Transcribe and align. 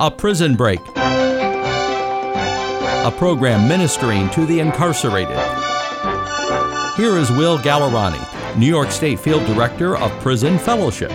A 0.00 0.10
Prison 0.10 0.56
Break, 0.56 0.80
a 0.96 3.14
program 3.18 3.68
ministering 3.68 4.28
to 4.30 4.46
the 4.46 4.58
incarcerated. 4.58 5.36
Here 6.96 7.16
is 7.18 7.30
Will 7.30 7.58
Gallerani, 7.58 8.56
New 8.56 8.66
York 8.66 8.90
State 8.90 9.20
Field 9.20 9.46
Director 9.46 9.96
of 9.96 10.10
Prison 10.20 10.58
Fellowship. 10.58 11.10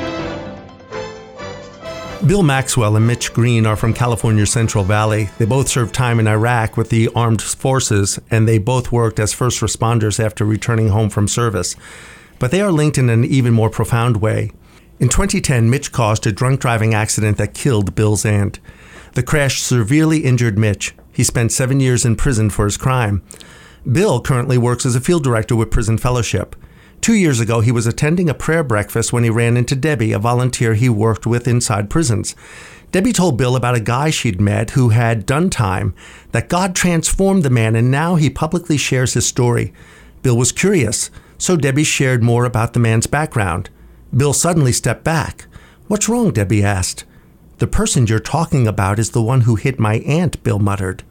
Bill 2.25 2.43
Maxwell 2.43 2.95
and 2.95 3.05
Mitch 3.05 3.33
Green 3.33 3.65
are 3.65 3.75
from 3.75 3.93
California's 3.93 4.51
Central 4.51 4.83
Valley. 4.83 5.29
They 5.37 5.45
both 5.45 5.67
served 5.67 5.93
time 5.93 6.19
in 6.19 6.27
Iraq 6.27 6.77
with 6.77 6.89
the 6.89 7.09
armed 7.15 7.41
forces, 7.41 8.19
and 8.31 8.47
they 8.47 8.57
both 8.57 8.91
worked 8.91 9.19
as 9.19 9.33
first 9.33 9.59
responders 9.59 10.23
after 10.23 10.45
returning 10.45 10.89
home 10.89 11.09
from 11.09 11.27
service. 11.27 11.75
But 12.39 12.51
they 12.51 12.61
are 12.61 12.71
linked 12.71 12.97
in 12.97 13.09
an 13.09 13.25
even 13.25 13.53
more 13.53 13.69
profound 13.69 14.17
way. 14.17 14.51
In 14.99 15.09
2010, 15.09 15.69
Mitch 15.69 15.91
caused 15.91 16.25
a 16.25 16.31
drunk 16.31 16.59
driving 16.59 16.95
accident 16.95 17.37
that 17.37 17.53
killed 17.53 17.93
Bill's 17.93 18.25
aunt. 18.25 18.59
The 19.13 19.21
crash 19.21 19.61
severely 19.61 20.19
injured 20.19 20.57
Mitch. 20.57 20.95
He 21.13 21.23
spent 21.23 21.51
seven 21.51 21.79
years 21.79 22.03
in 22.03 22.15
prison 22.15 22.49
for 22.49 22.65
his 22.65 22.77
crime. 22.77 23.21
Bill 23.89 24.19
currently 24.19 24.57
works 24.57 24.87
as 24.87 24.95
a 24.95 25.01
field 25.01 25.23
director 25.23 25.55
with 25.55 25.69
Prison 25.69 25.99
Fellowship. 25.99 26.55
Two 26.99 27.13
years 27.13 27.39
ago, 27.39 27.59
he 27.59 27.71
was 27.71 27.85
attending 27.85 28.27
a 28.27 28.33
prayer 28.33 28.63
breakfast 28.63 29.13
when 29.13 29.23
he 29.23 29.29
ran 29.29 29.55
into 29.55 29.75
Debbie, 29.75 30.13
a 30.13 30.19
volunteer 30.19 30.73
he 30.73 30.89
worked 30.89 31.27
with 31.27 31.47
inside 31.47 31.91
prisons. 31.91 32.35
Debbie 32.91 33.13
told 33.13 33.37
Bill 33.37 33.55
about 33.55 33.75
a 33.75 33.79
guy 33.79 34.09
she'd 34.09 34.41
met 34.41 34.71
who 34.71 34.89
had 34.89 35.27
done 35.27 35.51
time, 35.51 35.93
that 36.31 36.49
God 36.49 36.75
transformed 36.75 37.43
the 37.43 37.51
man, 37.51 37.75
and 37.75 37.91
now 37.91 38.15
he 38.15 38.31
publicly 38.31 38.77
shares 38.77 39.13
his 39.13 39.27
story. 39.27 39.73
Bill 40.23 40.35
was 40.35 40.51
curious, 40.51 41.11
so 41.37 41.55
Debbie 41.55 41.83
shared 41.83 42.23
more 42.23 42.45
about 42.45 42.73
the 42.73 42.79
man's 42.79 43.05
background. 43.05 43.69
Bill 44.15 44.33
suddenly 44.33 44.71
stepped 44.71 45.03
back. 45.03 45.47
What's 45.87 46.09
wrong? 46.09 46.31
Debbie 46.31 46.63
asked. 46.63 47.05
The 47.57 47.67
person 47.67 48.07
you're 48.07 48.19
talking 48.19 48.67
about 48.67 48.99
is 48.99 49.11
the 49.11 49.21
one 49.21 49.41
who 49.41 49.55
hit 49.55 49.79
my 49.79 49.95
aunt, 49.99 50.41
Bill 50.43 50.59
muttered. 50.59 51.03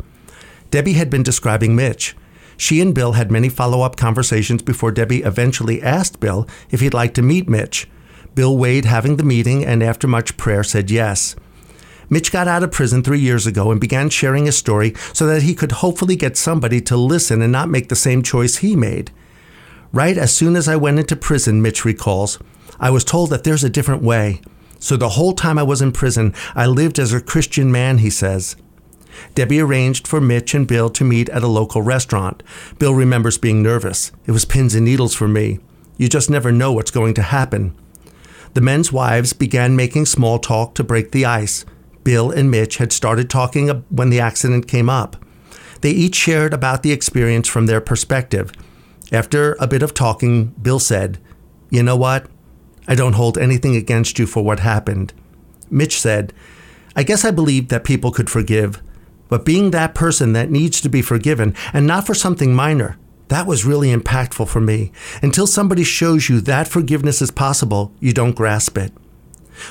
Debbie 0.70 0.94
had 0.94 1.10
been 1.10 1.22
describing 1.22 1.74
Mitch. 1.74 2.16
She 2.56 2.80
and 2.80 2.94
Bill 2.94 3.12
had 3.12 3.30
many 3.30 3.48
follow 3.48 3.82
up 3.82 3.96
conversations 3.96 4.62
before 4.62 4.92
Debbie 4.92 5.22
eventually 5.22 5.82
asked 5.82 6.20
Bill 6.20 6.48
if 6.70 6.80
he'd 6.80 6.94
like 6.94 7.14
to 7.14 7.22
meet 7.22 7.48
Mitch. 7.48 7.88
Bill 8.34 8.56
weighed 8.56 8.84
having 8.84 9.16
the 9.16 9.24
meeting 9.24 9.64
and, 9.64 9.82
after 9.82 10.06
much 10.06 10.36
prayer, 10.36 10.62
said 10.62 10.90
yes. 10.90 11.36
Mitch 12.08 12.30
got 12.30 12.46
out 12.46 12.62
of 12.62 12.70
prison 12.70 13.02
three 13.02 13.18
years 13.18 13.46
ago 13.46 13.70
and 13.70 13.80
began 13.80 14.08
sharing 14.08 14.46
his 14.46 14.56
story 14.56 14.94
so 15.12 15.26
that 15.26 15.42
he 15.42 15.54
could 15.54 15.72
hopefully 15.72 16.16
get 16.16 16.36
somebody 16.36 16.80
to 16.82 16.96
listen 16.96 17.42
and 17.42 17.50
not 17.50 17.68
make 17.68 17.88
the 17.88 17.96
same 17.96 18.22
choice 18.22 18.58
he 18.58 18.76
made. 18.76 19.10
Right 19.92 20.16
as 20.16 20.34
soon 20.34 20.56
as 20.56 20.68
I 20.68 20.76
went 20.76 20.98
into 20.98 21.16
prison, 21.16 21.60
Mitch 21.60 21.84
recalls, 21.84 22.38
I 22.78 22.90
was 22.90 23.04
told 23.04 23.30
that 23.30 23.44
there's 23.44 23.64
a 23.64 23.70
different 23.70 24.02
way. 24.02 24.40
So 24.78 24.96
the 24.96 25.10
whole 25.10 25.32
time 25.32 25.58
I 25.58 25.62
was 25.62 25.80
in 25.80 25.92
prison, 25.92 26.34
I 26.54 26.66
lived 26.66 26.98
as 26.98 27.12
a 27.12 27.20
Christian 27.20 27.72
man, 27.72 27.98
he 27.98 28.10
says. 28.10 28.56
Debbie 29.34 29.60
arranged 29.60 30.06
for 30.06 30.20
Mitch 30.20 30.54
and 30.54 30.66
Bill 30.66 30.90
to 30.90 31.04
meet 31.04 31.28
at 31.30 31.42
a 31.42 31.48
local 31.48 31.82
restaurant. 31.82 32.42
Bill 32.78 32.94
remembers 32.94 33.38
being 33.38 33.62
nervous. 33.62 34.12
It 34.26 34.32
was 34.32 34.44
pins 34.44 34.74
and 34.74 34.84
needles 34.84 35.14
for 35.14 35.28
me. 35.28 35.58
You 35.96 36.08
just 36.08 36.28
never 36.28 36.52
know 36.52 36.72
what's 36.72 36.90
going 36.90 37.14
to 37.14 37.22
happen. 37.22 37.74
The 38.54 38.60
men's 38.60 38.92
wives 38.92 39.32
began 39.32 39.76
making 39.76 40.06
small 40.06 40.38
talk 40.38 40.74
to 40.74 40.84
break 40.84 41.12
the 41.12 41.24
ice. 41.24 41.64
Bill 42.04 42.30
and 42.30 42.50
Mitch 42.50 42.76
had 42.76 42.92
started 42.92 43.28
talking 43.28 43.68
when 43.90 44.10
the 44.10 44.20
accident 44.20 44.68
came 44.68 44.88
up. 44.88 45.16
They 45.80 45.90
each 45.90 46.14
shared 46.14 46.54
about 46.54 46.82
the 46.82 46.92
experience 46.92 47.48
from 47.48 47.66
their 47.66 47.80
perspective. 47.80 48.52
After 49.12 49.56
a 49.60 49.66
bit 49.66 49.82
of 49.82 49.94
talking, 49.94 50.46
Bill 50.60 50.78
said, 50.78 51.18
You 51.70 51.82
know 51.82 51.96
what? 51.96 52.28
I 52.88 52.94
don't 52.94 53.14
hold 53.14 53.36
anything 53.38 53.76
against 53.76 54.18
you 54.18 54.26
for 54.26 54.44
what 54.44 54.60
happened. 54.60 55.12
Mitch 55.70 56.00
said, 56.00 56.32
I 56.94 57.02
guess 57.02 57.24
I 57.24 57.30
believed 57.30 57.68
that 57.70 57.84
people 57.84 58.10
could 58.10 58.30
forgive, 58.30 58.80
but 59.28 59.44
being 59.44 59.70
that 59.70 59.94
person 59.94 60.32
that 60.32 60.50
needs 60.50 60.80
to 60.80 60.88
be 60.88 61.02
forgiven 61.02 61.54
and 61.72 61.86
not 61.86 62.06
for 62.06 62.14
something 62.14 62.54
minor, 62.54 62.96
that 63.28 63.46
was 63.46 63.64
really 63.64 63.94
impactful 63.94 64.48
for 64.48 64.60
me. 64.60 64.92
Until 65.20 65.46
somebody 65.46 65.82
shows 65.82 66.28
you 66.28 66.40
that 66.42 66.68
forgiveness 66.68 67.20
is 67.20 67.30
possible, 67.30 67.92
you 67.98 68.12
don't 68.12 68.36
grasp 68.36 68.78
it. 68.78 68.92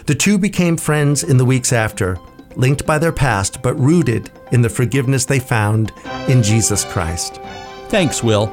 The 0.07 0.15
two 0.15 0.37
became 0.37 0.77
friends 0.77 1.23
in 1.23 1.37
the 1.37 1.45
weeks 1.45 1.71
after, 1.71 2.17
linked 2.55 2.85
by 2.85 2.97
their 2.97 3.13
past, 3.13 3.61
but 3.61 3.79
rooted 3.79 4.29
in 4.51 4.61
the 4.61 4.69
forgiveness 4.69 5.25
they 5.25 5.39
found 5.39 5.91
in 6.27 6.43
Jesus 6.43 6.83
Christ. 6.83 7.39
Thanks, 7.87 8.23
Will. 8.23 8.47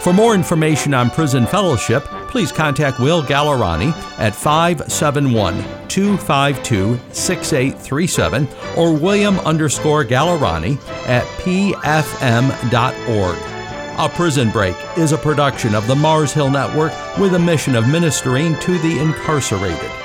For 0.00 0.12
more 0.12 0.34
information 0.34 0.94
on 0.94 1.10
Prison 1.10 1.46
Fellowship, 1.46 2.06
please 2.34 2.50
contact 2.50 2.98
Will 2.98 3.22
Gallerani 3.22 3.92
at 4.18 4.34
571 4.34 5.54
252 5.86 6.98
6837 7.12 8.48
or 8.76 8.92
William 8.92 9.38
underscore 9.40 10.04
Gallerani 10.04 10.76
at 11.06 11.22
pfm.org. 11.38 11.78
A 14.00 14.08
Prison 14.16 14.50
Break 14.50 14.74
is 14.98 15.12
a 15.12 15.16
production 15.16 15.76
of 15.76 15.86
the 15.86 15.94
Mars 15.94 16.32
Hill 16.32 16.50
Network 16.50 16.92
with 17.18 17.34
a 17.34 17.38
mission 17.38 17.76
of 17.76 17.88
ministering 17.88 18.58
to 18.58 18.80
the 18.80 18.98
incarcerated. 18.98 20.03